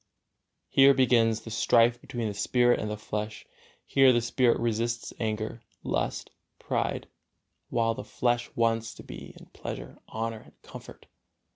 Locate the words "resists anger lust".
4.59-6.31